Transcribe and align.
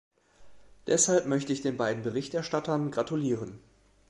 Deshalb 0.87 1.27
möchte 1.27 1.53
ich 1.53 1.61
den 1.61 1.77
beiden 1.77 2.01
Berichterstattern 2.01 2.89
gratulieren. 2.89 3.59